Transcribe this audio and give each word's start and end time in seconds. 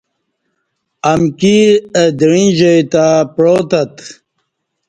امکی 1.11 1.57
اہ 1.99 2.03
دعیں 2.19 2.49
جائی 2.57 2.81
تہ 2.91 3.05
پعاتت 3.35 3.93